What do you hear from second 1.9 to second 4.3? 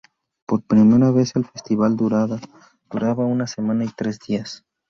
duraba una semana y tres